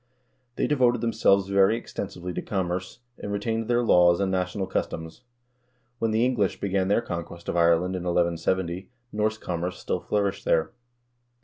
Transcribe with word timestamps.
They 0.55 0.65
devoted 0.65 1.01
themselves 1.01 1.47
very 1.47 1.77
extensively 1.77 2.33
to 2.33 2.41
commerce, 2.41 3.01
and 3.19 3.31
retained 3.31 3.67
their 3.67 3.83
laws 3.83 4.19
and 4.19 4.31
national 4.31 4.65
cus 4.65 4.87
toms. 4.87 5.21
When 5.99 6.09
the 6.09 6.25
English 6.25 6.59
began 6.59 6.87
their 6.87 7.01
conquest 7.03 7.47
of 7.47 7.55
Ireland 7.55 7.95
in 7.95 8.05
1170, 8.05 8.89
Norse 9.11 9.37
commerce 9.37 9.77
still 9.77 9.99
flourished 9.99 10.43
there. 10.43 10.71